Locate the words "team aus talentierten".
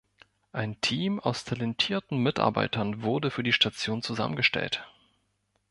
0.81-2.17